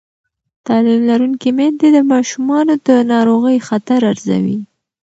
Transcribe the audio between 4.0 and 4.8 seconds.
ارزوي.